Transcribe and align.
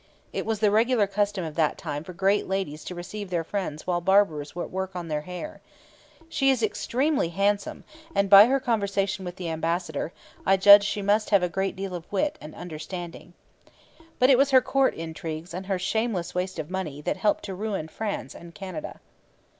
It 0.33 0.47
was 0.47 0.61
the 0.61 0.71
regular 0.71 1.05
custom 1.05 1.45
of 1.45 1.53
that 1.53 1.77
time 1.77 2.03
for 2.03 2.11
great 2.11 2.47
ladies 2.47 2.83
to 2.85 2.95
receive 2.95 3.29
their 3.29 3.43
friends 3.43 3.85
while 3.85 4.01
the 4.01 4.05
barbers 4.05 4.55
were 4.55 4.63
at 4.63 4.71
work 4.71 4.95
on 4.95 5.09
their 5.09 5.21
hair. 5.21 5.61
'She 6.27 6.49
is 6.49 6.63
extremely 6.63 7.29
handsome 7.29 7.83
and, 8.15 8.27
by 8.27 8.47
her 8.47 8.59
conversation 8.59 9.23
with 9.23 9.35
the 9.35 9.49
ambassador, 9.51 10.11
I 10.43 10.57
judge 10.57 10.85
she 10.85 11.03
must 11.03 11.29
have 11.29 11.43
a 11.43 11.49
great 11.49 11.75
deal 11.75 11.93
of 11.93 12.11
wit 12.11 12.39
and 12.41 12.55
understanding.' 12.55 13.35
But 14.17 14.31
it 14.31 14.39
was 14.39 14.49
her 14.49 14.59
court 14.61 14.95
intrigues 14.95 15.53
and 15.53 15.67
her 15.67 15.77
shameless 15.77 16.33
waste 16.33 16.57
of 16.57 16.71
money 16.71 16.99
that 17.01 17.17
helped 17.17 17.45
to 17.45 17.53
ruin 17.53 17.87
France 17.87 18.33
and 18.33 18.55
Canada. 18.55 19.01